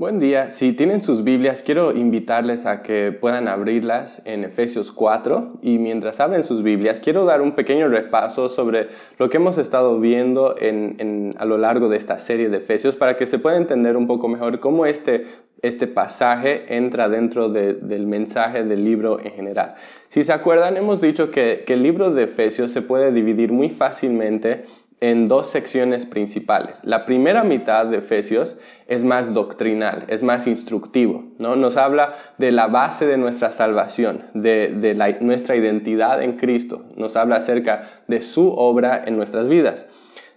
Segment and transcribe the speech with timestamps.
[0.00, 0.48] Buen día.
[0.48, 6.20] Si tienen sus Biblias, quiero invitarles a que puedan abrirlas en Efesios 4 y mientras
[6.20, 11.44] abren sus Biblias, quiero dar un pequeño repaso sobre lo que hemos estado viendo a
[11.44, 14.58] lo largo de esta serie de Efesios para que se pueda entender un poco mejor
[14.58, 15.26] cómo este,
[15.60, 19.74] este pasaje entra dentro del mensaje del libro en general.
[20.08, 23.68] Si se acuerdan, hemos dicho que, que el libro de Efesios se puede dividir muy
[23.68, 24.64] fácilmente
[25.00, 26.80] en dos secciones principales.
[26.84, 31.56] La primera mitad de Efesios es más doctrinal, es más instructivo, ¿no?
[31.56, 37.36] Nos habla de la base de nuestra salvación, de, nuestra identidad en Cristo, nos habla
[37.36, 39.86] acerca de su obra en nuestras vidas.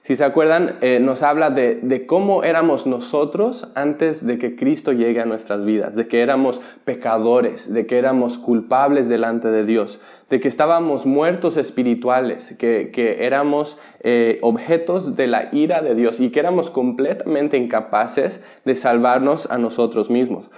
[0.03, 5.21] Si se acuerdan, eh, nos habla de, cómo éramos nosotros antes de que Cristo llegue
[5.21, 10.41] a nuestras vidas, de que éramos pecadores, de que éramos culpables delante de Dios, de
[10.41, 16.41] que estábamos muertos espirituales, que, éramos eh, objetos de la ira de Dios y que
[16.41, 20.49] éramos completamente incapaces de salvarnos a nosotros mismos.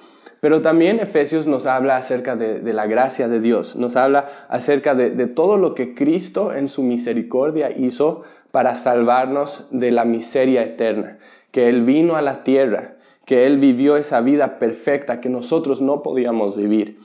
[0.41, 5.12] Pero también Efesios nos habla acerca de, la gracia de Dios, nos habla acerca de,
[5.12, 11.18] de, todo lo que Cristo en su misericordia hizo para salvarnos de la miseria eterna,
[11.51, 16.04] que Él vino a la tierra, que Él vivió esa vida perfecta que nosotros no
[16.04, 16.98] podíamos vivir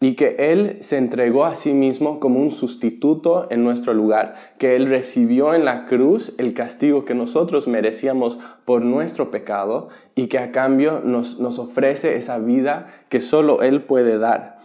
[0.00, 4.76] y que Él se entregó a sí mismo como un sustituto en nuestro lugar, que
[4.76, 10.38] Él recibió en la cruz el castigo que nosotros merecíamos por nuestro pecado y que
[10.38, 14.58] a cambio nos, nos ofrece esa vida que solo Él puede dar.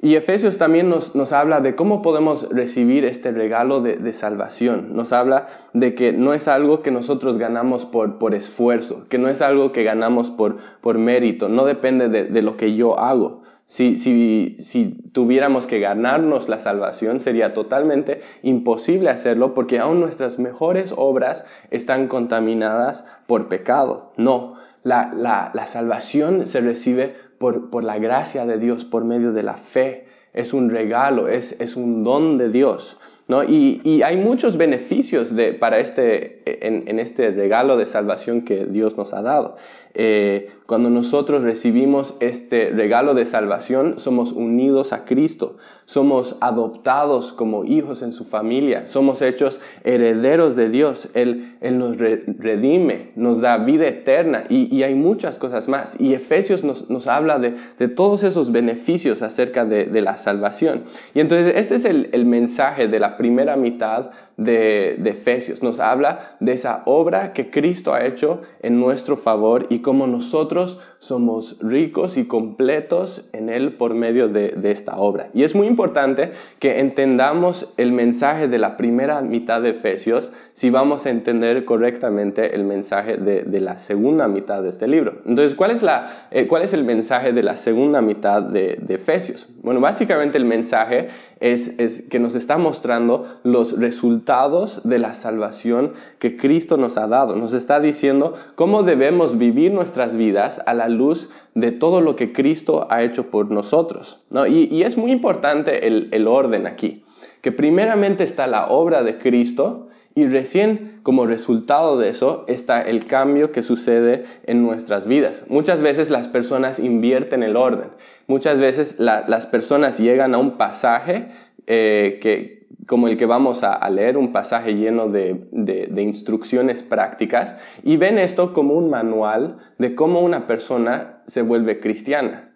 [0.00, 4.94] Y Efesios también nos, nos, habla de cómo podemos recibir este regalo de, salvación.
[4.94, 9.28] Nos habla de que no es algo que nosotros ganamos por, por esfuerzo, que no
[9.28, 13.37] es algo que ganamos por, por mérito, no depende de, de lo que yo hago.
[13.68, 20.38] Si, si, si, tuviéramos que ganarnos la salvación, sería totalmente imposible hacerlo porque aún nuestras
[20.38, 24.12] mejores obras están contaminadas por pecado.
[24.16, 29.42] No, la, la, la salvación se recibe por, la gracia de Dios, por medio de
[29.42, 30.06] la fe.
[30.32, 32.98] Es un regalo, es, es un don de Dios.
[33.28, 33.44] ¿no?
[33.44, 38.96] Y, hay muchos beneficios de, para este, en, en, este regalo de salvación que Dios
[38.96, 39.56] nos ha dado.
[39.94, 45.56] Eh, cuando nosotros recibimos este regalo de salvación, somos unidos a Cristo,
[45.86, 51.96] somos adoptados como hijos en su familia, somos hechos herederos de Dios, Él, él nos
[51.98, 55.96] redime, nos da vida eterna y, hay muchas cosas más.
[55.98, 60.84] Y Efesios nos, habla de, todos esos beneficios acerca de, la salvación.
[61.14, 65.62] Y entonces este es el, el mensaje de la primera mitad de, de, Efesios.
[65.62, 70.78] Nos habla de esa obra que Cristo ha hecho en nuestro favor y cómo nosotros
[70.98, 75.28] somos ricos y completos en Él por medio de, de, esta obra.
[75.32, 80.70] Y es muy importante que entendamos el mensaje de la primera mitad de Efesios si
[80.70, 85.18] vamos a entender correctamente el mensaje de, de la segunda mitad de este libro.
[85.24, 88.94] Entonces, ¿cuál es, la, eh, ¿cuál es el mensaje de la segunda mitad de, de
[88.94, 89.48] Efesios?
[89.62, 91.08] Bueno, básicamente el mensaje
[91.40, 97.06] es, es que nos está mostrando los resultados de la salvación que Cristo nos ha
[97.06, 97.36] dado.
[97.36, 102.32] Nos está diciendo cómo debemos vivir nuestras vidas a la luz de todo lo que
[102.32, 104.20] Cristo ha hecho por nosotros.
[104.30, 104.46] ¿no?
[104.46, 107.04] Y, es muy importante el, el orden aquí,
[107.42, 113.06] que primeramente está la obra de Cristo y recién como resultado de eso está el
[113.06, 115.44] cambio que sucede en nuestras vidas.
[115.48, 117.90] Muchas veces las personas invierten el orden.
[118.26, 121.28] Muchas veces las personas llegan a un pasaje
[121.66, 127.56] eh, que, como el que vamos a, leer, un pasaje lleno de, de, instrucciones prácticas,
[127.82, 132.47] y ven esto como un manual de cómo una persona se vuelve cristiana.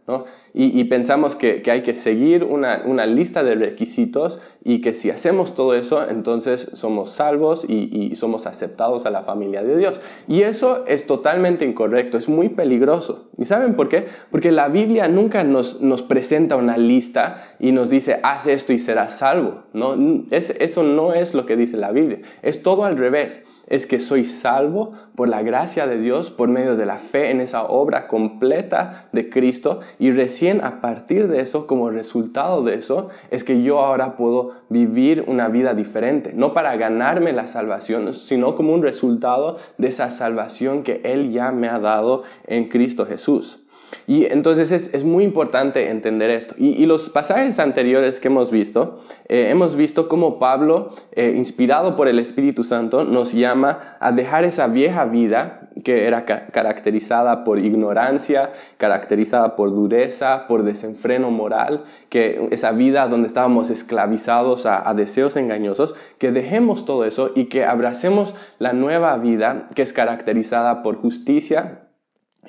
[0.53, 5.75] Y, pensamos que, hay que seguir una, lista de requisitos y que si hacemos todo
[5.75, 10.01] eso, entonces somos salvos y, somos aceptados a la familia de Dios.
[10.27, 13.29] Y eso es totalmente incorrecto, es muy peligroso.
[13.39, 14.07] ¿Y saben por qué?
[14.31, 19.19] Porque la Biblia nunca nos, presenta una lista y nos dice, haz esto y serás
[19.19, 19.63] salvo.
[19.73, 19.97] ¿no?
[20.31, 24.27] eso no es lo que dice la Biblia, es todo al revés es que soy
[24.27, 29.09] salvo por la gracia de Dios, por medio de la fe en esa obra completa
[29.13, 33.81] de Cristo y recién a partir de eso, como resultado de eso, es que yo
[33.81, 39.57] ahora puedo vivir una vida diferente, no para ganarme la salvación, sino como un resultado
[39.79, 43.62] de esa salvación que Él ya me ha dado en Cristo Jesús.
[44.07, 46.55] Y entonces es, muy importante entender esto.
[46.59, 52.09] Y, los pasajes anteriores que hemos visto, eh, hemos visto cómo Pablo, eh, inspirado por
[52.09, 58.53] el Espíritu Santo, nos llama a dejar esa vieja vida que era caracterizada por ignorancia,
[58.77, 65.95] caracterizada por dureza, por desenfreno moral, que esa vida donde estábamos esclavizados a deseos engañosos,
[66.19, 71.89] que dejemos todo eso y que abracemos la nueva vida que es caracterizada por justicia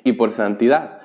[0.02, 1.00] y por santidad.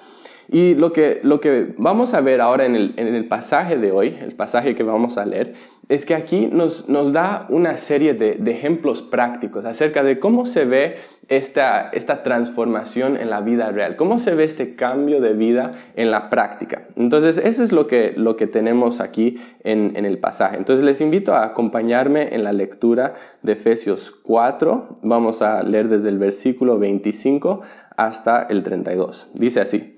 [0.52, 3.92] Y lo que, lo que vamos a ver ahora en el, en el pasaje de
[3.92, 5.54] hoy, el pasaje que vamos a leer,
[5.90, 10.46] es que aquí nos, nos da una serie de, de, ejemplos prácticos acerca de cómo
[10.46, 10.96] se ve
[11.28, 16.10] esta, esta transformación en la vida real, cómo se ve este cambio de vida en
[16.10, 16.88] la práctica.
[16.96, 20.58] Entonces, eso es lo que, lo que tenemos aquí en, en el pasaje.
[20.58, 23.14] Entonces, les invito a acompañarme en la lectura
[23.44, 25.00] de Efesios 4.
[25.04, 27.62] Vamos a leer desde el versículo 25
[27.98, 29.30] hasta el 32.
[29.34, 29.98] Dice así.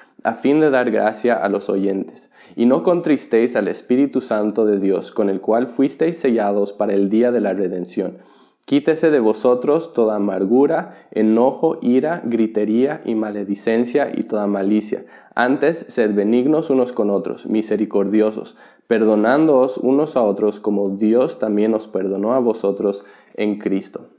[0.23, 2.31] a fin de dar gracia a los oyentes.
[2.55, 7.09] Y no contristéis al Espíritu Santo de Dios, con el cual fuisteis sellados para el
[7.09, 8.17] día de la redención.
[8.65, 15.05] Quítese de vosotros toda amargura, enojo, ira, gritería y maledicencia y toda malicia.
[15.33, 18.55] Antes, sed benignos unos con otros, misericordiosos,
[18.87, 23.03] perdonándoos unos a otros como Dios también os perdonó a vosotros
[23.33, 24.09] en Cristo.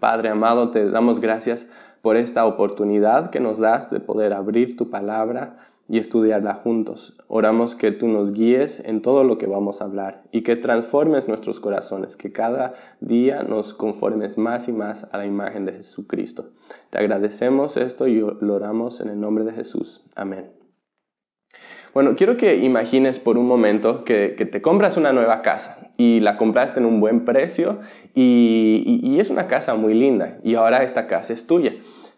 [0.00, 1.68] Padre amado, te damos gracias
[2.04, 5.56] por esta oportunidad que nos das de poder abrir tu palabra
[5.88, 7.16] y estudiarla juntos.
[7.28, 11.28] Oramos que tú nos guíes en todo lo que vamos a hablar y que transformes
[11.28, 16.50] nuestros corazones, que cada día nos conformes más y más a la imagen de Jesucristo.
[16.90, 20.04] Te agradecemos esto y lo oramos en el nombre de Jesús.
[20.14, 20.53] Amén.
[21.94, 26.36] Bueno, quiero que imagines por un momento que, te compras una nueva casa y la
[26.36, 27.78] compraste en un buen precio
[28.16, 31.72] y, es una casa muy linda y ahora esta casa es tuya.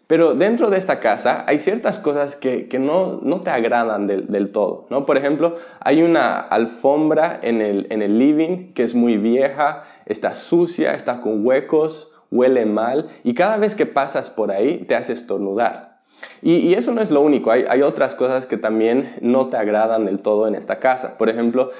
[0.07, 4.87] Pero dentro de esta casa hay ciertas cosas que, no, te agradan del, todo.
[4.89, 5.05] ¿no?
[5.05, 10.33] Por ejemplo, hay una alfombra en el, en el living que es muy vieja, está
[10.33, 15.13] sucia, está con huecos, huele mal y cada vez que pasas por ahí te hace
[15.13, 15.86] estornudar.
[16.41, 20.19] Y, eso no es lo único, hay, otras cosas que también no te agradan del
[20.19, 21.17] todo en esta casa.
[21.17, 21.71] Por ejemplo,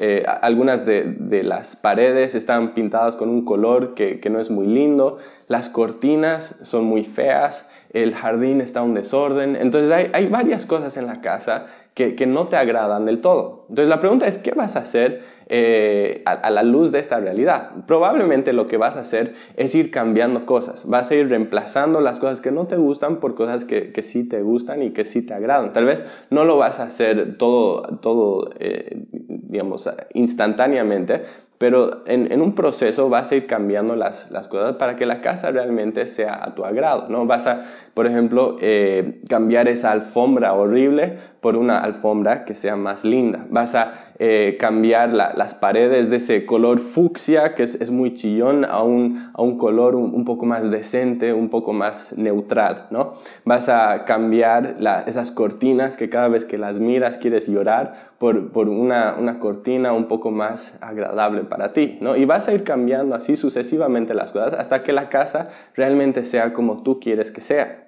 [0.00, 5.18] eh, algunas de, las paredes están pintadas con un color que, no es muy lindo,
[5.48, 9.56] las cortinas son muy feas, el jardín está un desorden.
[9.56, 13.66] Entonces hay, varias cosas en la casa que, no te agradan del todo.
[13.68, 17.70] Entonces la pregunta es, ¿qué vas a hacer eh, a, la luz de esta realidad?
[17.86, 20.88] Probablemente lo que vas a hacer es ir cambiando cosas.
[20.88, 24.42] Vas a ir reemplazando las cosas que no te gustan por cosas que, sí te
[24.42, 25.72] gustan y que sí te agradan.
[25.72, 29.06] Tal vez no lo vas a hacer todo, todo eh,
[29.48, 31.22] digamos, instantáneamente,
[31.58, 36.06] pero en, un proceso vas a ir cambiando las, cosas para que la casa realmente
[36.06, 37.26] sea a tu agrado, ¿no?
[37.26, 37.64] Vas a,
[37.94, 43.46] por ejemplo, eh, cambiar esa alfombra horrible por una alfombra que sea más linda.
[43.50, 48.82] Vas a eh, cambiar las paredes de ese color fucsia, que es, muy chillón, a
[48.82, 53.14] un, a un color un, poco más decente, un poco más neutral, ¿no?
[53.44, 54.76] Vas a cambiar
[55.06, 59.92] esas cortinas que cada vez que las miras quieres llorar por, por una, una cortina
[59.92, 62.16] un poco más agradable para ti, ¿no?
[62.16, 66.52] Y vas a ir cambiando así sucesivamente las cosas hasta que la casa realmente sea
[66.52, 67.87] como tú quieres que sea.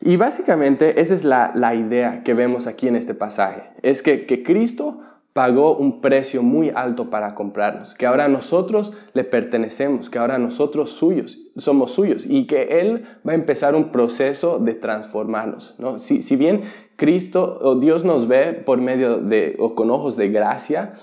[0.00, 4.26] Y básicamente esa es la, la idea que vemos aquí en este pasaje, es que,
[4.26, 5.00] que Cristo
[5.36, 10.92] pagó un precio muy alto para comprarnos, que ahora nosotros le pertenecemos, que ahora nosotros
[10.92, 15.74] suyos, somos suyos y que Él va a empezar un proceso de transformarnos.
[15.78, 15.98] ¿no?
[15.98, 16.62] Si, si bien
[16.96, 20.94] Cristo o Dios nos ve por medio de o con ojos de gracia,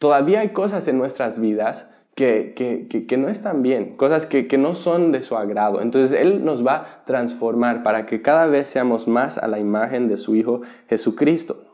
[0.00, 1.91] todavía hay cosas en nuestras vidas
[2.22, 5.80] que, que, que, no están bien, cosas que, no son de su agrado.
[5.80, 10.06] Entonces Él nos va a transformar para que cada vez seamos más a la imagen
[10.06, 11.64] de su Hijo Jesucristo.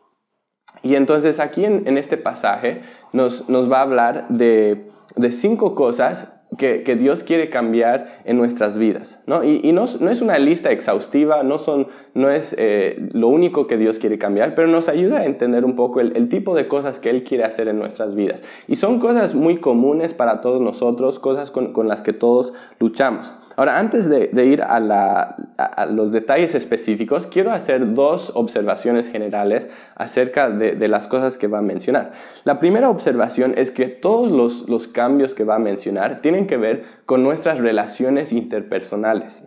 [0.83, 2.81] Y entonces aquí en, en este pasaje
[3.13, 8.79] nos, nos, va a hablar de, de cinco cosas que, Dios quiere cambiar en nuestras
[8.79, 9.23] vidas.
[9.27, 9.45] ¿no?
[9.45, 13.99] Y, no, es una lista exhaustiva, no, son, no es eh, lo único que Dios
[13.99, 17.23] quiere cambiar, pero nos ayuda a entender un poco el, tipo de cosas que Él
[17.23, 18.43] quiere hacer en nuestras vidas.
[18.67, 23.33] Y son cosas muy comunes para todos nosotros, cosas con, con las que todos luchamos.
[23.59, 30.87] Ahora, antes de, ir a, los detalles específicos, quiero hacer dos observaciones generales acerca de,
[30.87, 32.13] las cosas que va a mencionar.
[32.45, 34.31] La primera observación es que todos
[34.69, 39.43] los, cambios que va a mencionar tienen que ver con nuestras relaciones interpersonales.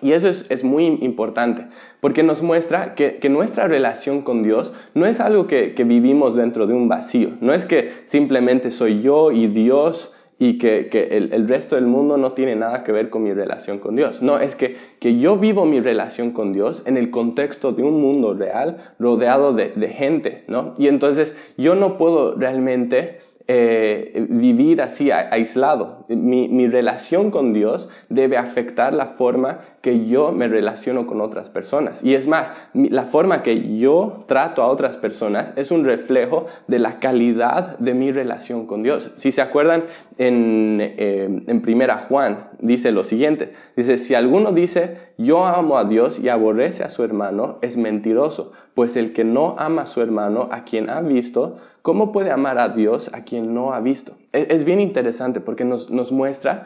[0.00, 1.66] Y eso es, muy importante,
[2.00, 6.74] porque nos muestra que, nuestra relación con Dios no es algo que, vivimos dentro de
[6.74, 11.86] un vacío, no es que simplemente soy yo y Dios y que, el, resto del
[11.86, 14.22] mundo no tiene nada que ver con mi relación con Dios.
[14.22, 18.00] No, es que, que yo vivo mi relación con Dios en el contexto de un
[18.00, 20.74] mundo real rodeado de, de gente, ¿no?
[20.76, 26.04] Y entonces yo no puedo realmente eh, vivir así aislado.
[26.08, 31.48] Mi, mi, relación con Dios debe afectar la forma que yo me relaciono con otras
[31.48, 32.02] personas.
[32.02, 36.80] Y es más, la forma que yo trato a otras personas es un reflejo de
[36.80, 39.12] la calidad de mi relación con Dios.
[39.14, 39.84] Si se acuerdan,
[40.18, 43.52] en, eh, en Primera Juan dice lo siguiente.
[43.76, 48.50] Dice, si alguno dice, yo amo a Dios y aborrece a su hermano, es mentiroso,
[48.74, 52.58] pues el que no ama a su hermano, a quien ha visto, ¿cómo puede amar
[52.58, 54.16] a Dios a quien no ha visto?
[54.32, 56.64] Es, es bien interesante porque nos, nos muestra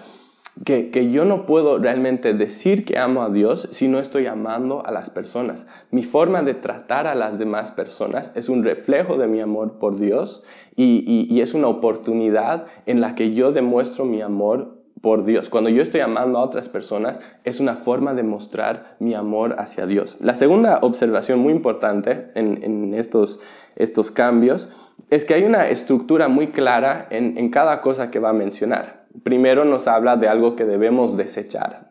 [0.64, 4.90] que, yo no puedo realmente decir que amo a Dios si no estoy amando a
[4.90, 5.67] las personas.
[5.90, 9.99] Mi forma de tratar a las demás personas es un reflejo de mi amor por
[9.99, 10.43] Dios
[10.76, 15.49] y, es una oportunidad en la que yo demuestro mi amor por Dios.
[15.49, 19.87] Cuando yo estoy amando a otras personas, es una forma de mostrar mi amor hacia
[19.87, 20.19] Dios.
[20.21, 23.40] La segunda observación muy importante en, estos,
[23.76, 24.69] estos cambios
[25.09, 29.00] es que hay una estructura muy clara en cada cosa que va a mencionar.
[29.23, 31.90] Primero nos habla de algo que debemos desechar.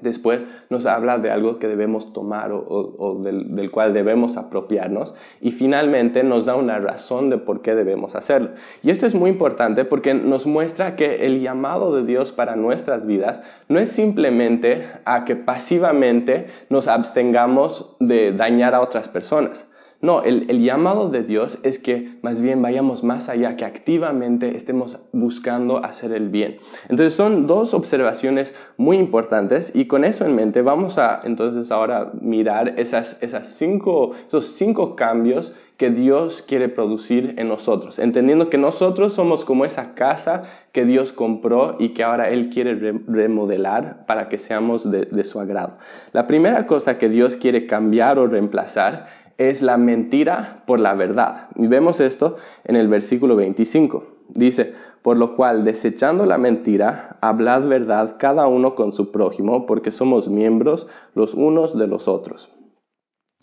[0.00, 5.14] Después nos habla de algo que debemos tomar o, del, cual debemos apropiarnos.
[5.40, 8.50] Y finalmente nos da una razón de por qué debemos hacerlo.
[8.82, 13.06] Y esto es muy importante porque nos muestra que el llamado de Dios para nuestras
[13.06, 19.68] vidas no es simplemente a que pasivamente nos abstengamos de dañar a otras personas.
[20.00, 24.96] No, el, llamado de Dios es que más bien vayamos más allá, que activamente estemos
[25.10, 26.58] buscando hacer el bien.
[26.88, 32.12] Entonces son dos observaciones muy importantes y con eso en mente vamos a entonces ahora
[32.20, 38.58] mirar esas, esas cinco, esos cinco cambios que Dios quiere producir en nosotros, entendiendo que
[38.58, 42.74] nosotros somos como esa casa que Dios compró y que ahora Él quiere
[43.06, 45.78] remodelar para que seamos de, de su agrado.
[46.12, 49.06] La primera cosa que Dios quiere cambiar o reemplazar
[49.38, 51.48] es la mentira por la verdad.
[51.56, 54.04] Y vemos esto en el versículo 25.
[54.28, 59.90] Dice, por lo cual, desechando la mentira, hablad verdad cada uno con su prójimo, porque
[59.90, 62.52] somos miembros los unos de los otros.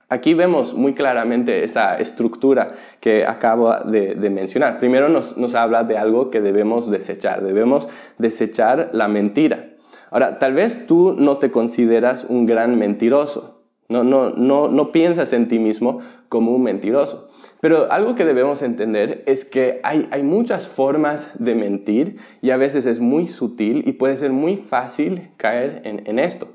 [0.08, 4.80] Aquí vemos muy claramente esa estructura que acabo de, mencionar.
[4.80, 7.42] Primero nos, nos habla de algo que debemos desechar.
[7.42, 7.88] Debemos
[8.20, 9.70] desechar la mentira.
[10.12, 13.55] Ahora, tal vez tú no te consideras un gran mentiroso.
[13.88, 16.00] No, no, no, no piensas en ti mismo
[16.30, 17.30] como un mentiroso.
[17.62, 22.58] Pero algo que debemos entender es que hay, hay, muchas formas de mentir y a
[22.58, 26.48] veces es muy sutil y puede ser muy fácil caer en, en esto.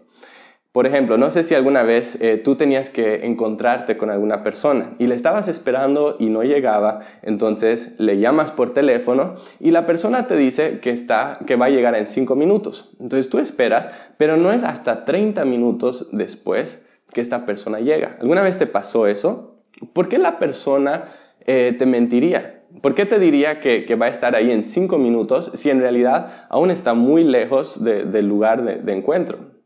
[0.72, 4.94] Por ejemplo, no sé si alguna vez eh, tú tenías que encontrarte con alguna persona
[5.00, 10.28] y le estabas esperando y no llegaba, entonces le llamas por teléfono y la persona
[10.28, 12.96] te dice que, está, que va a llegar en 5 minutos.
[13.00, 18.16] Entonces tú esperas, pero no es hasta 30 minutos después que esta persona llega.
[18.20, 19.62] ¿Alguna vez te pasó eso?
[19.92, 21.04] ¿Por qué la persona
[21.46, 22.62] eh, te mentiría?
[22.82, 26.46] ¿Por qué te diría que, va a estar ahí en cinco minutos si en realidad
[26.48, 29.60] aún está muy lejos del lugar de encuentro?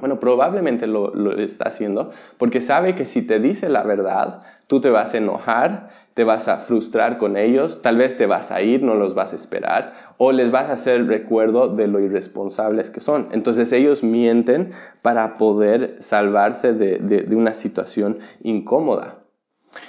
[0.00, 4.88] Bueno, probablemente lo, está haciendo porque sabe que si te dice la verdad, tú te
[4.88, 8.82] vas a enojar, te vas a frustrar con ellos, tal vez te vas a ir,
[8.82, 13.00] no los vas a esperar, o les vas a hacer recuerdo de lo irresponsables que
[13.00, 13.28] son.
[13.32, 19.20] Entonces ellos mienten para poder salvarse de una situación incómoda.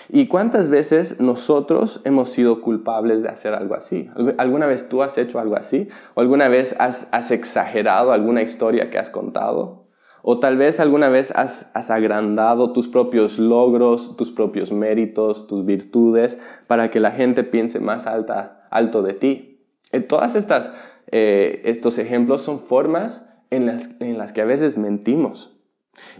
[0.10, 4.10] ¿Y cuántas veces nosotros hemos sido culpables de hacer algo así?
[4.38, 5.88] ¿Alguna vez tú has hecho algo así?
[6.13, 9.81] ¿O alguna vez has exagerado alguna historia que has contado?
[10.24, 16.40] O tal vez alguna vez has, agrandado tus propios logros, tus propios méritos, tus virtudes,
[16.68, 19.60] para que la gente piense más alta, alto de ti.
[19.92, 20.72] Eh, todas estas
[21.12, 25.58] eh, estos ejemplos son formas en las, en las, que a veces mentimos.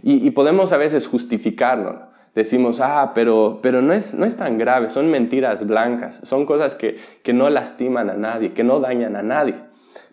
[0.02, 2.10] Y, podemos a veces justificarlo.
[2.34, 6.74] Decimos, ah, pero, pero no, es, no es tan grave, son mentiras blancas, son cosas
[6.74, 9.54] que, que no lastiman a nadie, que no dañan a nadie.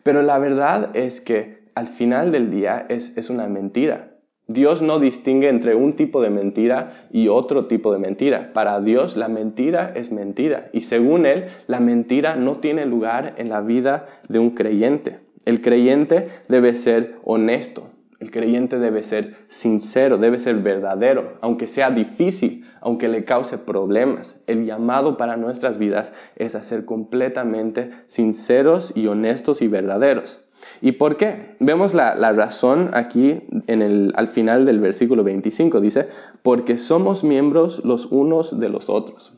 [0.04, 4.18] Pero la verdad es que al final del día es, una mentira.
[4.48, 8.52] Dios no distingue entre un tipo de mentira y otro tipo de mentira.
[8.52, 13.48] Para Dios la mentira es mentira y según Él la mentira no tiene lugar en
[13.48, 15.20] la vida de un creyente.
[15.46, 17.88] El creyente debe ser honesto,
[18.20, 24.44] el creyente debe ser sincero, debe ser verdadero, aunque sea difícil, aunque le cause problemas.
[24.48, 30.44] El llamado para nuestras vidas es a ser completamente sinceros y honestos y verdaderos.
[30.82, 31.56] ¿Y por qué?
[31.60, 35.82] Vemos la, razón aquí en el, al final del versículo 25.
[35.82, 36.10] Dice,
[36.44, 39.34] porque somos miembros los unos de los otros.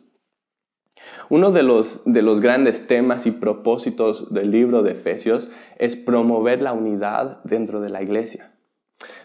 [1.30, 6.62] Uno de los, de los grandes temas y propósitos del libro de Efesios es promover
[6.62, 8.52] la unidad dentro de la iglesia.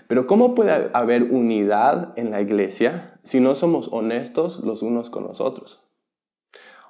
[0.09, 5.25] Pero ¿cómo puede haber unidad en la iglesia si no somos honestos los unos con
[5.25, 5.83] los otros?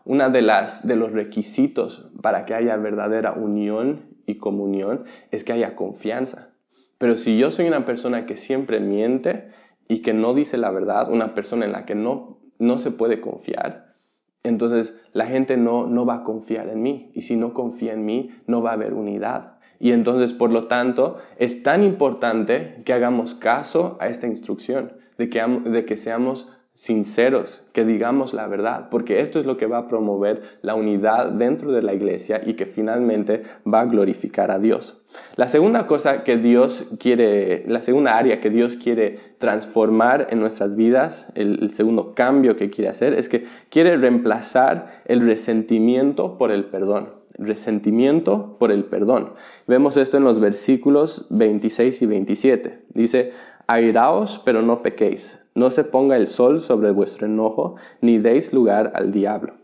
[0.05, 5.53] Una de las de los requisitos para que haya verdadera unión y comunión es que
[5.53, 6.51] haya confianza.
[6.99, 9.49] Pero si yo soy una persona que siempre miente
[9.89, 13.21] y que no dice la verdad, una persona en la que no, no se puede
[13.21, 13.95] confiar,
[14.43, 17.11] entonces la gente no, no va a confiar en mí.
[17.15, 19.59] Y si no confía en mí, no va a haber unidad.
[19.79, 25.29] Y entonces, por lo tanto, es tan importante que hagamos caso a esta instrucción, de
[25.29, 29.79] que, de que seamos sinceros, que digamos la verdad, porque esto es lo que va
[29.79, 34.59] a promover la unidad dentro de la iglesia y que finalmente va a glorificar a
[34.59, 35.03] Dios.
[35.37, 40.77] La segunda cosa que Dios quiere, la segunda área que Dios quiere transformar en nuestras
[40.77, 46.67] vidas, el, segundo cambio que quiere hacer, es que quiere reemplazar el resentimiento por el
[46.67, 49.33] perdón resentimiento por el perdón.
[49.67, 52.79] Vemos esto en los versículos 26 y 27.
[52.95, 53.33] Dice,
[53.67, 55.39] airaos, pero no pequéis.
[55.55, 59.55] No se ponga el sol sobre vuestro enojo, ni deis lugar al diablo.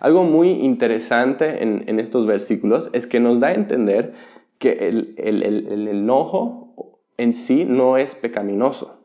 [0.00, 4.14] Algo muy interesante en, estos versículos es que nos da a entender
[4.58, 9.00] que el, enojo en sí no es pecaminoso.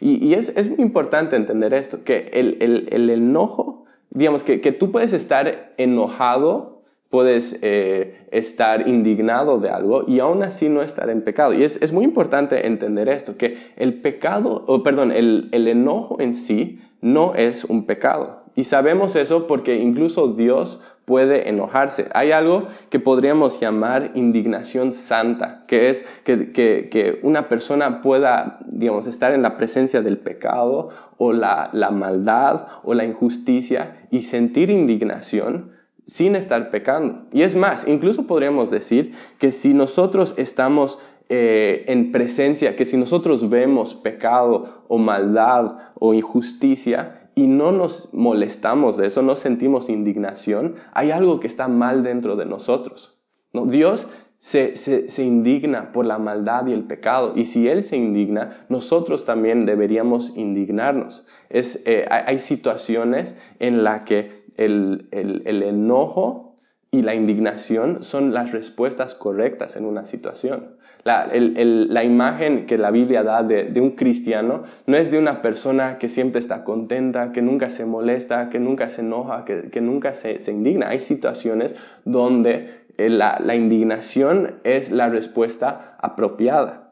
[0.00, 5.74] Y, es, muy importante entender esto, que el, enojo, digamos que, que tú puedes estar
[5.76, 6.77] enojado
[7.10, 11.54] puedes eh, estar indignado de algo y aún así no estar en pecado.
[11.54, 16.34] Y es, muy importante entender esto, que el pecado, o perdón, el, el, enojo en
[16.34, 18.42] sí no es un pecado.
[18.56, 22.08] Y sabemos eso porque incluso Dios puede enojarse.
[22.12, 28.58] Hay algo que podríamos llamar indignación santa, que es que, que, que una persona pueda,
[28.66, 34.22] digamos, estar en la presencia del pecado o la, la maldad o la injusticia y
[34.22, 35.77] sentir indignación
[36.08, 37.26] sin estar pecando.
[37.32, 40.98] Y es más, incluso podríamos decir que si nosotros estamos
[41.28, 48.08] eh, en presencia, que si nosotros vemos pecado o maldad o injusticia y no nos
[48.14, 53.14] molestamos de eso, no sentimos indignación, hay algo que está mal dentro de nosotros.
[53.52, 53.66] ¿no?
[53.66, 57.34] Dios se, se, indigna por la maldad y el pecado.
[57.36, 61.26] Y si Él se indigna, nosotros también deberíamos indignarnos.
[61.50, 66.56] Es, eh, hay situaciones en las que el, enojo
[66.90, 70.76] y la indignación son las respuestas correctas en una situación.
[71.04, 76.08] La, imagen que la Biblia da de, un cristiano no es de una persona que
[76.08, 80.52] siempre está contenta, que nunca se molesta, que nunca se enoja, que, nunca se, se,
[80.52, 80.88] indigna.
[80.88, 86.87] Hay situaciones donde eh, la indignación es la respuesta apropiada.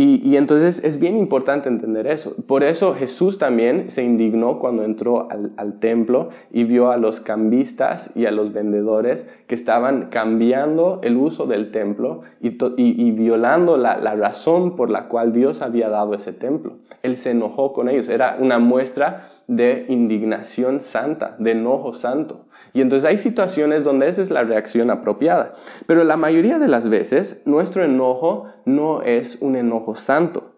[0.00, 2.36] Y, entonces es bien importante entender eso.
[2.46, 8.12] Por eso Jesús también se indignó cuando entró al, templo y vio a los cambistas
[8.14, 14.14] y a los vendedores que estaban cambiando el uso del templo y, violando la, la,
[14.14, 16.76] razón por la cual Dios había dado ese templo.
[17.02, 18.08] Él se enojó con ellos.
[18.08, 22.44] Era una muestra de indignación santa, de enojo santo.
[22.72, 25.54] Y entonces hay situaciones donde esa es la reacción apropiada.
[25.86, 30.54] Pero la mayoría de las veces nuestro enojo no es un enojo santo.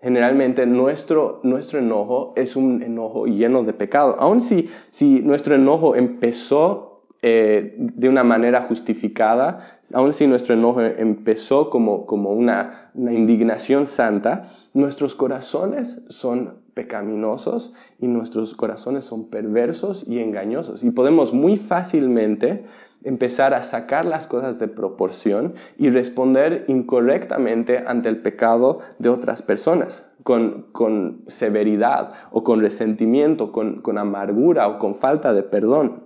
[0.00, 4.16] Generalmente nuestro, nuestro enojo es un enojo lleno de pecado.
[4.18, 10.82] Aun si, si nuestro enojo empezó eh, de una manera justificada, aun si nuestro enojo
[10.82, 19.30] empezó como, como una, una indignación santa, nuestros corazones son pecaminosos y nuestros corazones son
[19.30, 20.84] perversos y engañosos.
[20.84, 22.66] Y podemos muy fácilmente
[23.02, 29.40] empezar a sacar las cosas de proporción y responder incorrectamente ante el pecado de otras
[29.40, 36.04] personas, con, con severidad o con resentimiento, con, con, amargura o con falta de perdón.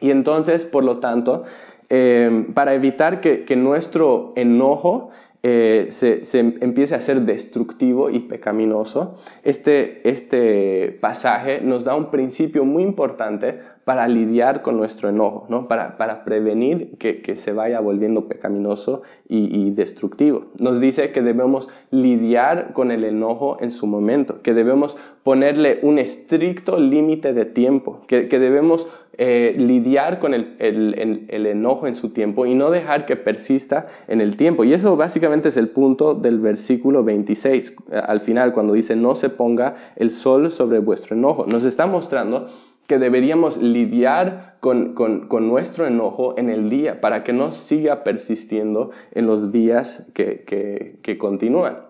[0.00, 1.42] Y entonces, por lo tanto,
[1.88, 5.10] eh, para evitar que, que nuestro enojo
[5.42, 12.66] eh, se, empiece a ser destructivo y pecaminoso, este, este pasaje nos da un principio
[12.66, 15.66] muy importante para lidiar con nuestro enojo, ¿no?
[15.66, 20.44] para, para prevenir que, que, se vaya volviendo pecaminoso y, y, destructivo.
[20.58, 25.98] Nos dice que debemos lidiar con el enojo en su momento, que debemos ponerle un
[25.98, 28.86] estricto límite de tiempo, que, que debemos
[29.22, 33.86] eh, lidiar con el, el, el, enojo en su tiempo y no dejar que persista
[34.08, 34.64] en el tiempo.
[34.64, 39.28] Y eso básicamente es el punto del versículo 26, al final, cuando dice, no se
[39.28, 41.44] ponga el sol sobre vuestro enojo.
[41.44, 42.46] Nos está mostrando
[42.86, 48.02] que deberíamos lidiar con, con, con, nuestro enojo en el día para que no siga
[48.04, 51.80] persistiendo en los días que, que, que continúan.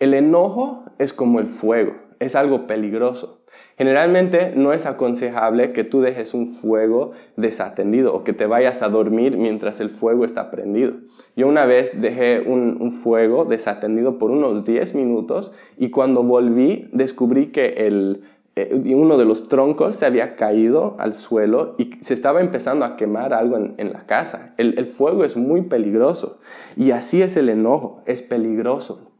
[0.00, 1.92] El enojo es como el fuego
[2.22, 3.41] es algo peligroso.
[3.78, 8.88] Generalmente no es aconsejable que tú dejes un fuego desatendido o que te vayas a
[8.88, 10.94] dormir mientras el fuego está prendido.
[11.36, 17.46] Yo una vez dejé un, fuego desatendido por unos 10 minutos y cuando volví descubrí
[17.46, 18.22] que el,
[18.54, 22.96] eh, uno de los troncos se había caído al suelo y se estaba empezando a
[22.96, 24.54] quemar algo en, la casa.
[24.58, 26.38] el fuego es muy peligroso
[26.76, 29.11] y así es el enojo, es peligroso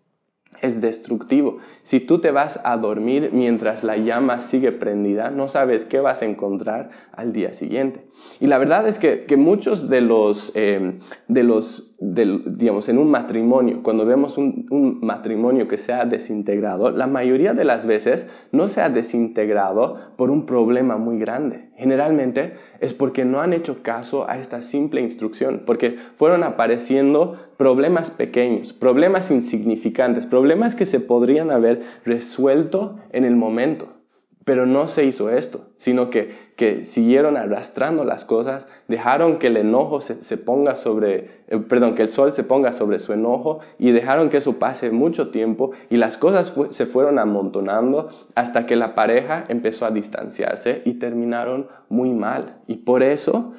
[0.62, 1.58] es destructivo.
[1.82, 6.22] Si tú te vas a dormir mientras la llama sigue prendida, no sabes qué vas
[6.22, 8.06] a encontrar al día siguiente.
[8.40, 10.98] Y la verdad es que, muchos de los, eh,
[11.28, 16.90] de los digamos, en un matrimonio, cuando vemos un, un, matrimonio que se ha desintegrado,
[16.90, 21.68] la mayoría de las veces no se ha desintegrado por un problema muy grande.
[21.76, 28.10] Generalmente es porque no han hecho caso a esta simple instrucción, porque fueron apareciendo problemas
[28.10, 33.91] pequeños, problemas insignificantes, problemas que se podrían haber resuelto en el momento.
[34.44, 39.56] Pero no se hizo esto, sino que, que siguieron arrastrando las cosas, dejaron que el
[39.56, 43.92] enojo se, ponga sobre, eh, perdón, que el sol se ponga sobre su enojo y
[43.92, 48.94] dejaron que eso pase mucho tiempo y las cosas se fueron amontonando hasta que la
[48.94, 52.56] pareja empezó a distanciarse y terminaron muy mal.
[52.66, 53.52] Y por eso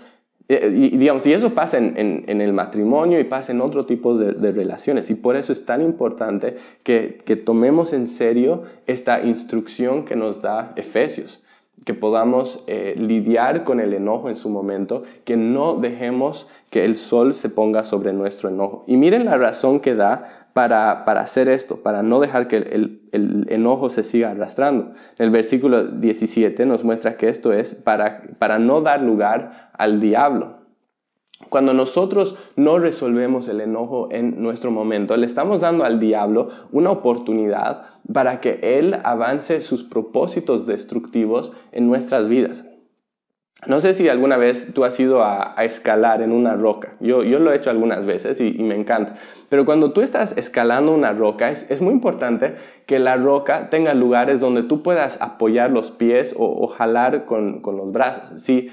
[0.50, 4.52] y, digamos, y eso pasa en, en, el matrimonio y pasa en otro tipo de,
[4.52, 5.10] relaciones.
[5.10, 10.42] Y por eso es tan importante que, que, tomemos en serio esta instrucción que nos
[10.42, 11.44] da Efesios.
[11.86, 16.96] Que podamos eh, lidiar con el enojo en su momento, que no dejemos que el
[16.96, 18.84] sol se ponga sobre nuestro enojo.
[18.86, 23.90] Y miren la razón que da para, hacer esto, para no dejar que el, enojo
[23.90, 24.92] se siga arrastrando.
[25.18, 30.64] El versículo 17 nos muestra que esto es para, para no dar lugar al diablo.
[31.50, 36.92] Cuando nosotros no resolvemos el enojo en nuestro momento, le estamos dando al diablo una
[36.92, 42.66] oportunidad para que él avance sus propósitos destructivos en nuestras vidas.
[43.68, 46.94] No sé si alguna vez tú has ido a, escalar en una roca.
[47.00, 49.16] Yo, yo, lo he hecho algunas veces y, me encanta.
[49.50, 54.40] Pero cuando tú estás escalando una roca, es, muy importante que la roca tenga lugares
[54.40, 58.42] donde tú puedas apoyar los pies o, jalar con, los brazos.
[58.42, 58.70] Si,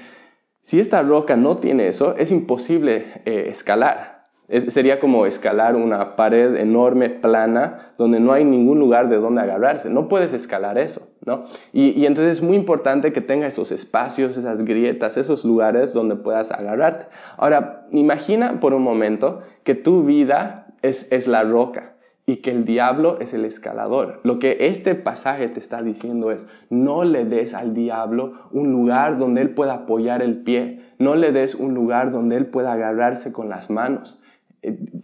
[0.61, 4.21] si esta roca no tiene eso, es imposible eh, escalar
[4.67, 9.89] sería como escalar una pared enorme, plana, donde no hay ningún lugar de donde agarrarse.
[9.89, 11.45] No puedes escalar eso, ¿no?
[11.73, 16.51] Y, entonces es muy importante que tenga esos espacios, esas grietas, esos lugares donde puedas
[16.51, 17.05] agarrarte.
[17.37, 21.93] Ahora, imagina por un momento que tu vida es, es la roca
[22.25, 24.19] y que el diablo es el escalador.
[24.23, 29.17] Lo que este pasaje te está diciendo es, no le des al diablo un lugar
[29.17, 33.31] donde él pueda apoyar el pie, no le des un lugar donde él pueda agarrarse
[33.31, 34.21] con las manos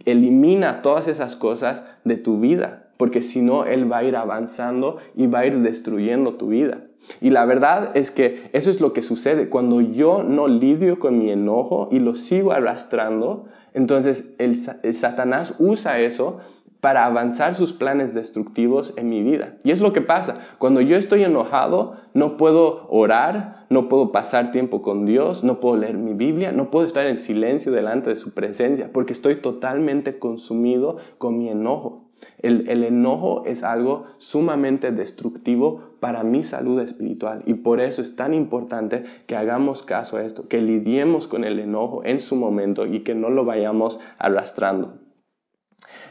[0.04, 4.98] elimina todas esas cosas de tu vida, porque si no, Él va a ir avanzando
[5.16, 6.82] y va a ir destruyendo tu vida.
[7.20, 9.48] Y la verdad es que eso es lo que sucede.
[9.48, 14.56] Cuando yo no lidio con mi enojo y lo sigo arrastrando, entonces el,
[14.94, 16.38] Satanás usa eso
[16.80, 19.56] para avanzar sus planes destructivos en mi vida.
[19.64, 20.38] Y es lo que pasa.
[20.58, 25.76] Cuando yo estoy enojado, no puedo orar, no puedo pasar tiempo con Dios, no puedo
[25.76, 30.18] leer mi Biblia, no puedo estar en silencio delante de su presencia, porque estoy totalmente
[30.18, 32.07] consumido con mi enojo.
[32.40, 38.32] El, enojo es algo sumamente destructivo para mi salud espiritual y por eso es tan
[38.32, 43.00] importante que hagamos caso a esto, que lidiemos con el enojo en su momento y
[43.00, 45.07] que no lo vayamos arrastrando.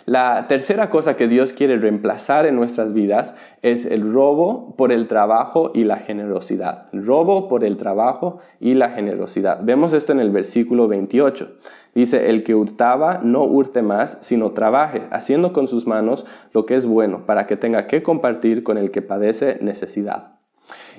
[0.08, 5.10] La tercera cosa que Dios quiere reemplazar en nuestras vidas es el robo por el
[5.10, 6.86] trabajo y la generosidad.
[6.94, 9.60] robo por el trabajo y la generosidad.
[9.64, 11.58] Vemos esto en el versículo 28.
[11.94, 16.78] Dice, el que hurtaba no hurte más, sino trabaje, haciendo con sus manos lo que
[16.78, 20.38] es bueno, para que tenga que compartir con el que padece necesidad.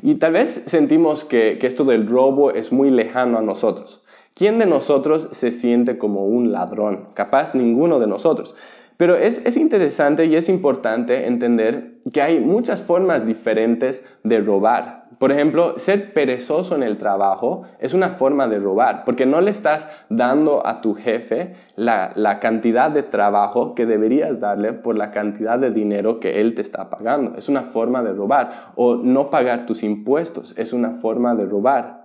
[0.03, 4.05] Y tal vez sentimos que, que esto del robo es muy lejano a nosotros.
[4.35, 7.09] ¿Quién de nosotros se siente como un ladrón?
[7.15, 8.55] Capaz ninguno de nosotros.
[8.99, 15.07] Pero es, interesante y es importante entender que hay muchas formas diferentes de robar.
[15.21, 19.53] Por ejemplo, ser perezoso en el trabajo es una forma de robar, porque no le
[19.53, 25.13] estás dando a tu jefe la, la, cantidad de trabajo que deberías darle por la
[25.13, 27.39] cantidad de dinero que él te está pagando.
[27.39, 28.73] Es una forma de robar.
[28.75, 31.98] O no pagar tus impuestos es una forma de robar.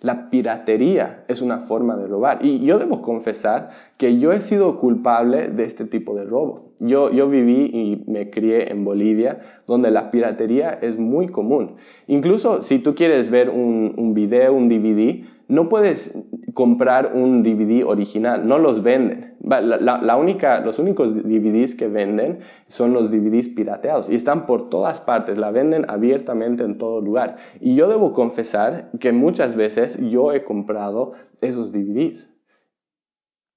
[0.00, 2.44] La piratería es una forma de robar.
[2.44, 6.72] Y yo debo confesar que yo he sido culpable de este tipo de robo.
[6.78, 11.76] Yo, yo viví y me crié en Bolivia, donde la piratería es muy común.
[12.06, 16.16] Incluso si tú quieres ver un, un video, un DVD, no puedes
[16.54, 19.29] comprar un DVD original, no los venden.
[19.42, 25.00] La, única, los únicos DVDs que venden son los DVDs pirateados y están por todas
[25.00, 27.36] partes, la venden abiertamente en todo lugar.
[27.58, 32.30] Y yo debo confesar que muchas veces yo he comprado esos DVDs.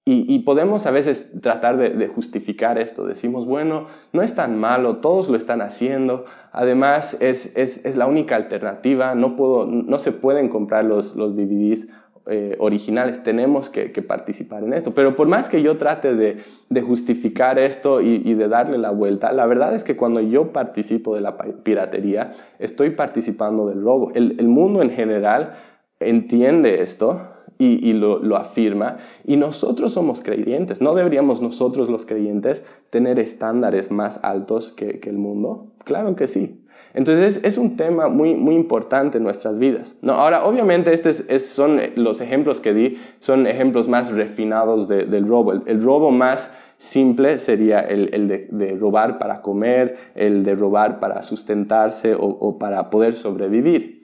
[0.05, 3.05] Y, podemos a veces tratar de, justificar esto.
[3.05, 6.25] Decimos, bueno, no es tan malo, todos lo están haciendo.
[6.51, 9.15] Además, es, es, la única alternativa.
[9.15, 11.87] No, puedo, no se pueden comprar los, los DVDs
[12.27, 13.23] eh, originales.
[13.23, 14.93] Tenemos que, participar en esto.
[14.93, 19.45] Pero por más que yo trate de, justificar esto y, de darle la vuelta, la
[19.45, 24.11] verdad es que cuando yo participo de la piratería, estoy participando del robo.
[24.13, 25.53] El mundo en general
[25.99, 27.21] entiende esto
[27.57, 28.97] y, lo, afirma.
[29.23, 30.81] Y nosotros somos creyentes.
[30.81, 35.67] ¿No deberíamos nosotros los creyentes tener estándares más altos que, el mundo?
[35.85, 36.62] Claro que sí.
[36.93, 39.95] Entonces es un tema muy, muy importante en nuestras vidas.
[40.01, 40.13] ¿no?
[40.13, 45.53] Ahora, obviamente, estos son los ejemplos que di, son ejemplos más refinados del robo.
[45.53, 52.15] El, robo más simple sería el, de, robar para comer, el de robar para sustentarse
[52.15, 54.03] o para poder sobrevivir.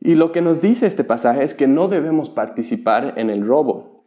[0.00, 4.06] Y lo que nos dice este pasaje es que no debemos participar en el robo,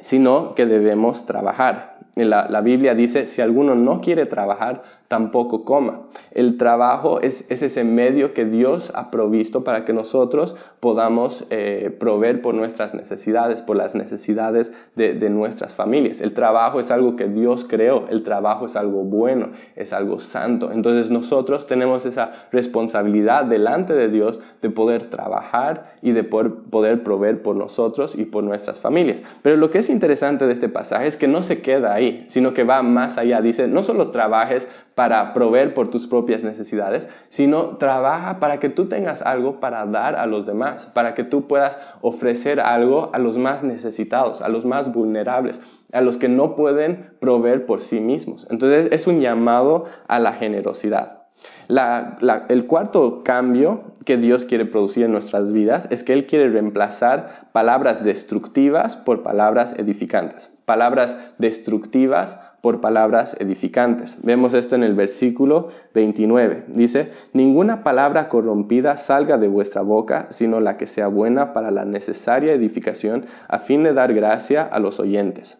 [0.00, 1.97] sino que debemos trabajar.
[2.24, 6.02] La, Biblia dice, si alguno no quiere trabajar, tampoco coma.
[6.32, 12.42] El trabajo es, ese medio que Dios ha provisto para que nosotros podamos eh, proveer
[12.42, 16.20] por nuestras necesidades, por las necesidades de, nuestras familias.
[16.20, 20.72] El trabajo es algo que Dios creó, el trabajo es algo bueno, es algo santo.
[20.72, 27.42] Entonces nosotros tenemos esa responsabilidad delante de Dios de poder trabajar y de poder proveer
[27.42, 29.22] por nosotros y por nuestras familias.
[29.42, 32.54] Pero lo que es interesante de este pasaje es que no se queda ahí, sino
[32.54, 33.40] que va más allá.
[33.40, 38.86] Dice, no solo trabajes para proveer por tus propias necesidades, sino trabaja para que tú
[38.86, 43.38] tengas algo para dar a los demás, para que tú puedas ofrecer algo a los
[43.38, 45.60] más necesitados, a los más vulnerables,
[45.92, 48.46] a los que no pueden proveer por sí mismos.
[48.50, 51.22] Entonces es un llamado a la generosidad.
[51.68, 57.50] el cuarto cambio que Dios quiere producir en nuestras vidas es que Él quiere reemplazar
[57.52, 60.57] palabras destructivas por palabras edificantes.
[60.68, 64.18] Palabras destructivas por palabras edificantes.
[64.22, 66.64] Vemos esto en el versículo 29.
[66.68, 71.86] Dice, ninguna palabra corrompida salga de vuestra boca, sino la que sea buena para la
[71.86, 75.58] necesaria edificación, a fin de dar gracia a los oyentes.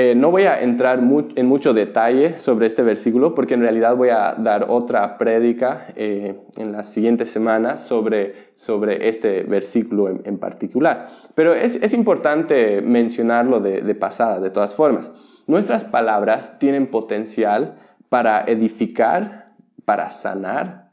[0.00, 4.10] Eh, no voy a entrar en mucho detalle sobre este versículo porque en realidad voy
[4.10, 11.08] a dar otra prédica eh, en las siguientes semanas sobre, sobre este versículo en, particular.
[11.34, 15.10] Pero es, importante mencionarlo de pasada, de todas formas.
[15.48, 17.74] Nuestras palabras tienen potencial
[18.08, 19.50] para edificar,
[19.84, 20.92] para sanar,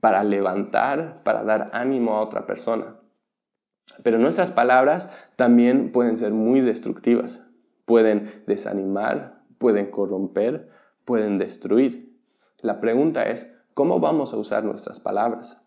[0.00, 2.96] para levantar, para dar ánimo a otra persona.
[4.02, 7.40] Pero nuestras palabras también pueden ser muy destructivas.
[7.92, 10.70] Pueden desanimar, pueden corromper,
[11.04, 12.16] pueden destruir.
[12.62, 15.60] La pregunta es, ¿cómo vamos a usar nuestras palabras?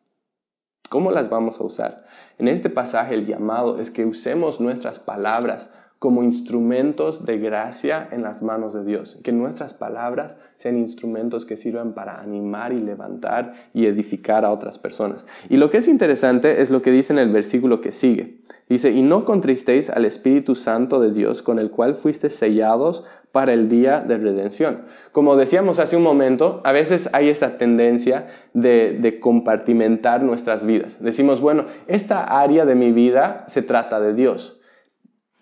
[0.90, 2.08] ¿Cómo las vamos a usar?
[2.40, 8.22] En este pasaje el llamado es que usemos nuestras palabras como instrumentos de gracia en
[8.22, 9.20] las manos de Dios.
[9.24, 14.78] Que nuestras palabras sean instrumentos que sirvan para animar y levantar y edificar a otras
[14.78, 15.26] personas.
[15.50, 18.40] Y lo que es interesante es lo que dice en el versículo que sigue.
[18.68, 23.54] Dice, y no contristéis al Espíritu Santo de Dios con el cual fuiste sellados para
[23.54, 24.86] el día de redención.
[25.12, 31.04] Como decíamos hace un momento, a veces hay esa tendencia de, de, compartimentar nuestras vidas.
[31.04, 34.55] Decimos, bueno, esta área de mi vida se trata de Dios.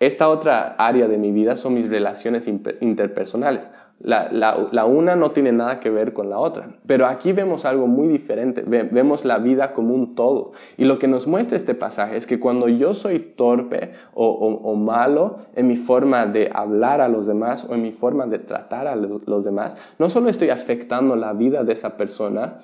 [0.04, 3.72] Esta otra área de mi vida son mis relaciones interpersonales.
[4.00, 6.68] La, una no tiene nada que ver con la otra.
[6.86, 8.62] Pero aquí vemos algo muy diferente.
[8.66, 10.52] vemos la vida como un todo.
[10.76, 15.38] Y lo que nos muestra este pasaje es que cuando yo soy torpe o, malo
[15.56, 18.96] en mi forma de hablar a los demás o en mi forma de tratar a
[18.96, 22.58] los demás, no solo estoy afectando la vida de esa persona,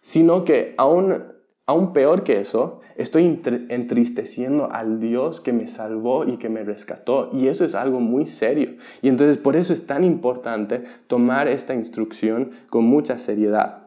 [0.00, 1.33] sino que aún
[1.66, 7.30] Aún peor que eso, estoy entristeciendo al Dios que me salvó y que me rescató.
[7.32, 8.74] Y eso es algo muy serio.
[9.00, 13.84] Y entonces por eso es tan importante tomar esta instrucción con mucha seriedad.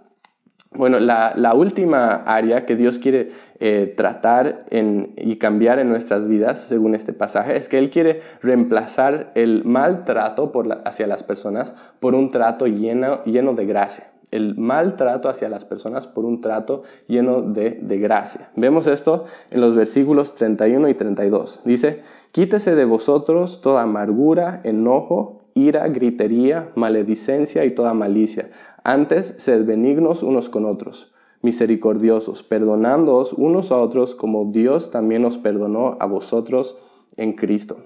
[0.71, 6.95] Bueno, la, última área que Dios quiere eh, tratar y cambiar en nuestras vidas, según
[6.95, 10.51] este pasaje, es que Él quiere reemplazar el maltrato
[10.83, 14.16] hacia las personas por un trato lleno de gracia.
[14.37, 18.49] El maltrato hacia las personas por un trato lleno de, de gracia.
[18.55, 21.61] Vemos esto en los versículos 31 y 32.
[21.65, 28.49] Dice, quítese de vosotros toda amargura, enojo, ira, gritería, maledicencia y toda malicia.
[28.83, 35.37] Antes, sed benignos unos con otros, misericordiosos, perdonándoos unos a otros como Dios también os
[35.37, 36.77] perdonó a vosotros
[37.17, 37.77] en Cristo.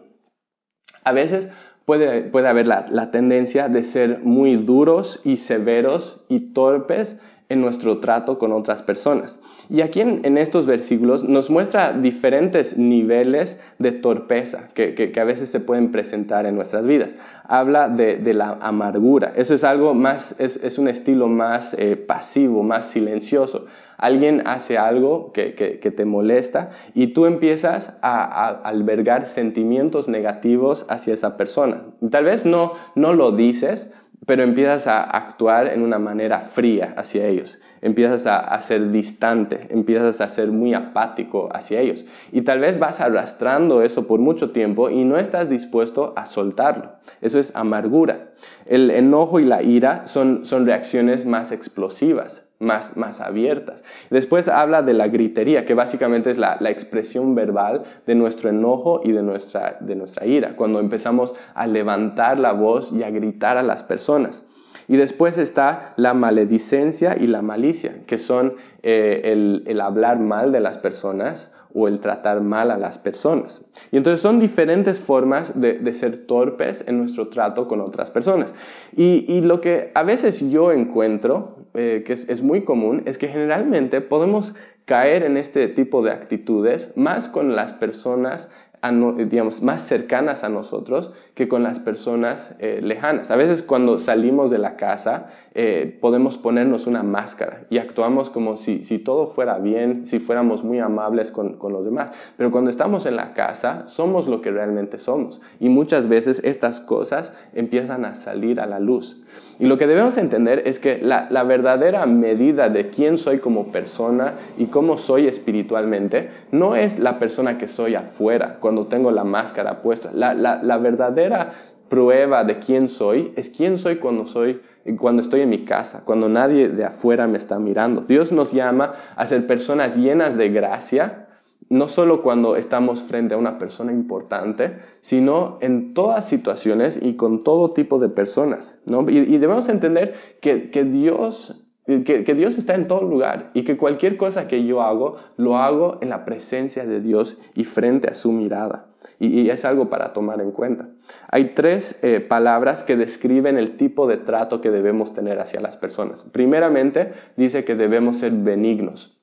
[1.04, 1.50] A veces
[1.92, 7.20] puede, puede haber la, la tendencia de ser muy duros y severos y torpes
[7.52, 9.40] en nuestro trato con otras personas.
[9.70, 15.60] Y aquí en, estos versículos nos muestra diferentes niveles de torpeza que, a veces se
[15.60, 17.16] pueden presentar en nuestras vidas.
[17.44, 19.34] Habla de, la amargura.
[19.36, 23.66] Eso es algo más, es, un estilo más eh, pasivo, más silencioso.
[23.98, 31.36] Alguien hace algo que, te molesta y tú empiezas a, albergar sentimientos negativos hacia esa
[31.36, 31.84] persona.
[32.10, 33.92] Tal vez no, no lo dices,
[34.26, 40.22] pero empiezas a actuar en una manera fría hacia ellos, empiezas a, ser distante, empiezas
[40.22, 44.90] a ser muy apático hacia ellos y tal vez vas arrastrando eso por mucho tiempo
[44.90, 46.92] y no estás dispuesto a soltarlo.
[47.22, 48.31] Eso es amargura.
[48.66, 53.84] El enojo y la ira son, son reacciones más explosivas, más, más abiertas.
[54.10, 59.02] Después habla de la gritería, que básicamente es la, la, expresión verbal de nuestro enojo
[59.04, 63.58] y de nuestra, de nuestra ira, cuando empezamos a levantar la voz y a gritar
[63.58, 64.46] a las personas.
[64.88, 70.52] Y después está la maledicencia y la malicia, que son eh, el, el, hablar mal
[70.52, 73.66] de las personas o el tratar mal a las personas.
[73.92, 78.54] Y entonces son diferentes formas de, ser torpes en nuestro trato con otras personas.
[78.96, 84.02] Y, lo que a veces yo encuentro, eh, que es muy común, es que generalmente
[84.02, 84.54] podemos
[84.86, 91.14] caer en este tipo de actitudes más con las personas digamos, más cercanas a nosotros
[91.36, 93.30] que con las personas eh, lejanas.
[93.30, 98.58] A veces cuando salimos de la casa eh, podemos ponernos una máscara y actuamos como
[98.58, 102.12] si, si, todo fuera bien, si fuéramos muy amables con, con, los demás.
[102.38, 106.80] Pero cuando estamos en la casa somos lo que realmente somos y muchas veces estas
[106.80, 109.22] cosas empiezan a salir a la luz.
[109.60, 113.72] Y lo que debemos entender es que la, la verdadera medida de quién soy como
[113.72, 119.26] persona y cómo soy espiritualmente no es la persona que soy afuera cuando tengo la
[119.26, 120.12] máscara puesta.
[120.14, 121.52] La, la, la verdadera
[121.90, 124.62] prueba de quién soy es quién soy cuando soy
[124.98, 128.02] cuando estoy en mi casa, cuando nadie de afuera me está mirando.
[128.02, 131.28] Dios nos llama a ser personas llenas de gracia,
[131.68, 137.44] no solo cuando estamos frente a una persona importante, sino en todas situaciones y con
[137.44, 138.80] todo tipo de personas.
[138.86, 139.08] ¿no?
[139.10, 141.62] Y, debemos entender que, que Dios
[142.00, 145.98] que, Dios está en todo lugar y que cualquier cosa que yo hago, lo hago
[146.02, 148.88] en la presencia de Dios y frente a su mirada.
[149.20, 150.90] Y, es algo para tomar en cuenta.
[151.28, 155.78] Hay tres eh, palabras que describen el tipo de trato que debemos tener hacia las
[155.78, 156.24] personas.
[156.24, 159.20] Primeramente, dice que debemos ser benignos.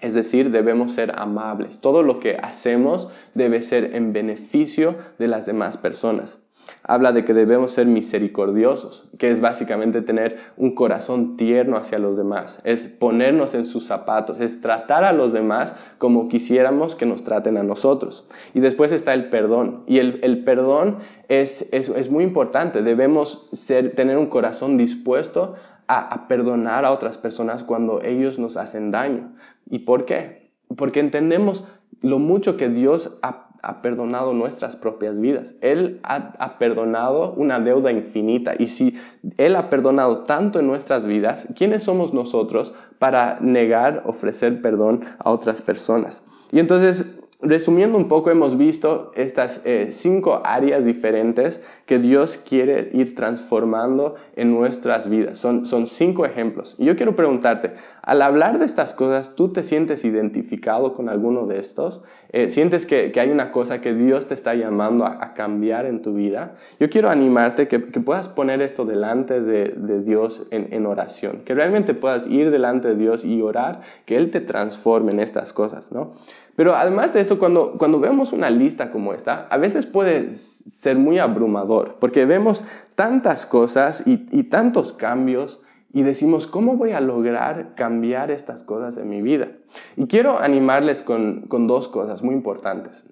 [0.00, 1.80] Es decir, debemos ser amables.
[1.80, 6.43] Todo lo que hacemos debe ser en beneficio de las demás personas
[6.82, 12.16] habla de que debemos ser misericordiosos, que es básicamente tener un corazón tierno hacia los
[12.16, 17.24] demás, es ponernos en sus zapatos, es tratar a los demás como quisiéramos que nos
[17.24, 18.26] traten a nosotros.
[18.52, 20.98] Y después está el perdón, y el, perdón
[21.28, 23.48] es, muy importante, debemos
[23.94, 25.54] tener un corazón dispuesto
[25.86, 29.32] a, perdonar a otras personas cuando ellos nos hacen daño.
[29.68, 30.50] ¿Y por qué?
[30.76, 31.64] Porque entendemos
[32.00, 35.54] lo mucho que Dios ha ha perdonado nuestras propias vidas.
[35.60, 38.54] Él ha, perdonado una deuda infinita.
[38.58, 38.94] Y si
[39.38, 45.30] Él ha perdonado tanto en nuestras vidas, ¿quiénes somos nosotros para negar, ofrecer perdón a
[45.30, 46.22] otras personas?
[46.52, 47.06] Y entonces
[47.44, 54.14] resumiendo un poco, hemos visto estas eh, cinco áreas diferentes que Dios quiere ir transformando
[54.36, 55.38] en nuestras vidas.
[55.38, 56.76] Son, son cinco ejemplos.
[56.78, 61.46] Y yo quiero preguntarte, al hablar de estas cosas, ¿tú te sientes identificado con alguno
[61.46, 62.02] de estos?
[62.32, 66.14] Eh, ¿Sientes que, hay una cosa que Dios te está llamando a, cambiar en tu
[66.14, 66.56] vida?
[66.80, 71.94] Yo quiero animarte que, puedas poner esto delante de, Dios en, en oración, que realmente
[71.94, 76.14] puedas ir delante de Dios y orar, que Él te transforme en estas cosas, ¿no?
[76.56, 80.96] Pero además de esto, cuando, cuando vemos una lista como esta, a veces puede ser
[80.96, 82.62] muy abrumador, porque vemos
[82.94, 85.62] tantas cosas y, tantos cambios
[85.92, 89.48] y decimos, ¿cómo voy a lograr cambiar estas cosas en mi vida?
[89.96, 93.08] Y quiero animarles con, con dos cosas muy importantes.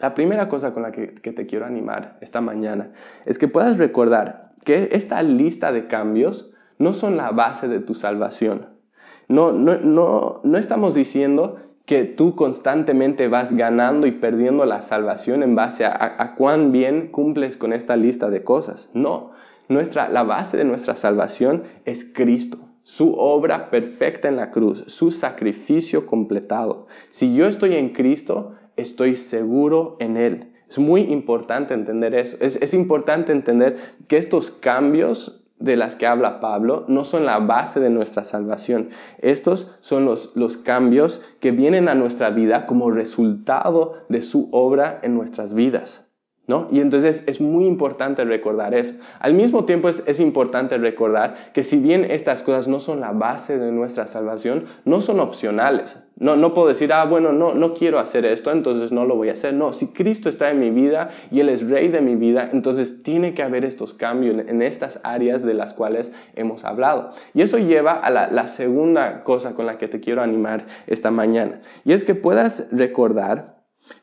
[0.00, 2.92] La primera cosa con la que, que, te quiero animar esta mañana
[3.24, 7.94] es que puedas recordar que esta lista de cambios no son la base de tu
[7.94, 8.66] salvación.
[9.28, 15.44] No, no, no, no estamos diciendo que tú constantemente vas ganando y perdiendo la salvación
[15.44, 18.90] en base a, cuán bien cumples con esta lista de cosas.
[18.92, 19.30] No,
[19.68, 22.58] nuestra, la base de nuestra salvación es Cristo.
[22.82, 26.86] su obra perfecta en la cruz, su sacrificio completado.
[27.10, 30.52] Si yo estoy en Cristo, estoy seguro en Él.
[30.68, 32.36] Es muy importante entender eso.
[32.40, 33.76] Es, es importante entender
[34.06, 38.90] que estos cambios de las que habla Pablo no son la base de nuestra salvación.
[39.18, 45.00] Estos son los, los, cambios que vienen a nuestra vida como resultado de su obra
[45.02, 46.05] en nuestras vidas.
[46.46, 46.68] ¿No?
[46.70, 48.94] Y entonces es muy importante recordar eso.
[49.18, 53.10] Al mismo tiempo es, es, importante recordar que si bien estas cosas no son la
[53.10, 56.00] base de nuestra salvación, no son opcionales.
[56.18, 59.28] No, no puedo decir, ah, bueno, no, no quiero hacer esto, entonces no lo voy
[59.28, 59.52] a hacer.
[59.52, 63.02] No, si Cristo está en mi vida y Él es rey de mi vida, entonces
[63.02, 67.10] tiene que haber estos cambios en, estas áreas de las cuales hemos hablado.
[67.34, 71.60] Y eso lleva a la segunda cosa con la que te quiero animar esta mañana.
[71.84, 73.55] Y es que puedas recordar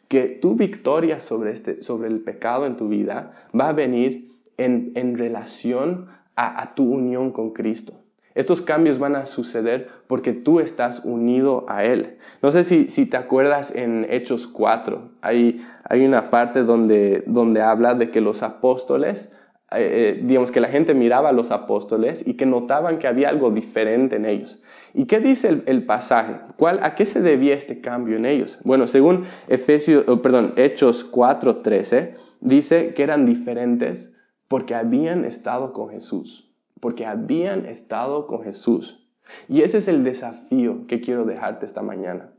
[0.08, 4.92] que tu victoria sobre, este, sobre el pecado en tu vida va a venir en,
[4.96, 7.94] en relación a, a, tu unión con Cristo.
[8.36, 12.18] Estos cambios van a suceder porque tú estás unido a Él.
[12.42, 17.62] No sé si, si te acuerdas en Hechos 4, hay, hay una parte donde, donde
[17.62, 19.32] habla de que los apóstoles
[19.76, 23.30] eh, eh, digamos que la gente miraba a los apóstoles y que notaban que había
[23.30, 24.62] algo diferente en ellos.
[24.94, 26.36] ¿Y qué dice el, pasaje?
[26.58, 28.60] ¿Cuál, ¿A qué se debía este cambio en ellos?
[28.64, 34.14] Bueno, según Efesios, oh, perdón, Hechos 4:13, dice que eran diferentes
[34.48, 39.08] porque habían estado con Jesús, porque habían estado con Jesús.
[39.48, 42.32] Y ese es el desafío que quiero dejarte esta mañana.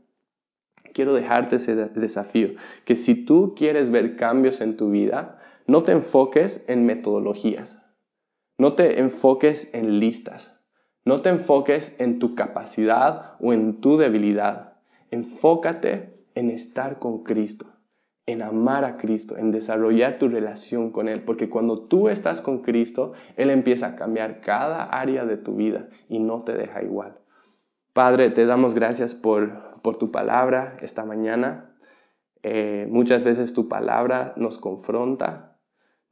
[0.93, 2.51] Quiero dejarte ese desafío,
[2.85, 7.81] que si tú quieres ver cambios en tu vida, no te enfoques en metodologías.
[8.57, 10.63] No te enfoques en listas.
[11.05, 14.73] No te enfoques en tu capacidad o en tu debilidad.
[15.09, 17.65] Enfócate en estar con Cristo,
[18.27, 21.23] en amar a Cristo, en desarrollar tu relación con Él.
[21.23, 25.89] Porque cuando tú estás con Cristo, Él empieza a cambiar cada área de tu vida
[26.09, 27.17] y no te deja igual.
[27.93, 31.75] Padre, te damos gracias por, por tu palabra esta mañana.
[32.43, 35.54] Eh, muchas veces tu palabra nos confronta,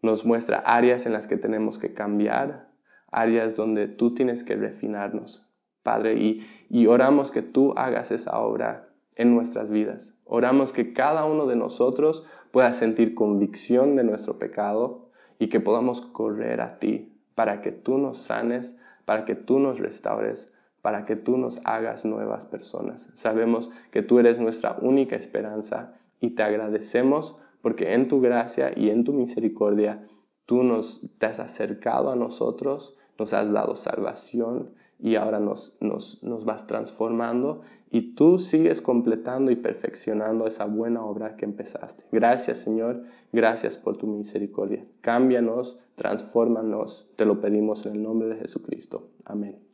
[0.04, 2.68] nos muestra áreas en las que tenemos que cambiar,
[3.12, 5.50] áreas donde tú tienes que refinarnos,
[5.82, 10.16] Padre, y, y oramos que tú hagas esa obra en nuestras vidas.
[10.26, 16.02] Oramos que cada uno de nosotros pueda sentir convicción de nuestro pecado y que podamos
[16.02, 20.52] correr a ti para que tú nos sanes, para que tú nos restaures,
[20.82, 23.10] para que tú nos hagas nuevas personas.
[23.14, 28.90] Sabemos que tú eres nuestra única esperanza y te agradecemos porque en tu gracia y
[28.90, 30.06] en tu misericordia
[30.46, 36.22] tú nos te has acercado a nosotros, nos has dado salvación y ahora nos, nos,
[36.22, 42.04] nos vas transformando y tú sigues completando y perfeccionando esa buena obra que empezaste.
[42.12, 44.84] Gracias Señor, gracias por tu misericordia.
[45.00, 49.08] Cámbianos, transfórmanos, te lo pedimos en el nombre de Jesucristo.
[49.24, 49.73] Amén.